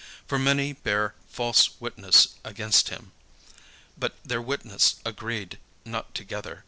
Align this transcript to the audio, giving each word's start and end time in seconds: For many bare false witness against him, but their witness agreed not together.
For 0.25 0.39
many 0.39 0.73
bare 0.73 1.13
false 1.29 1.79
witness 1.79 2.29
against 2.43 2.89
him, 2.89 3.11
but 3.95 4.15
their 4.25 4.41
witness 4.41 4.95
agreed 5.05 5.59
not 5.85 6.15
together. 6.15 6.59